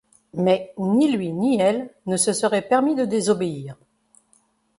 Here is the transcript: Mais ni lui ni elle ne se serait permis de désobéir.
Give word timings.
Mais 0.33 0.73
ni 0.81 1.11
lui 1.15 1.31
ni 1.31 1.61
elle 1.61 1.93
ne 2.07 2.17
se 2.17 2.33
serait 2.33 2.67
permis 2.67 2.95
de 2.95 3.05
désobéir. 3.05 3.77